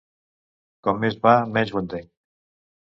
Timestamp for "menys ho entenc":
1.59-2.13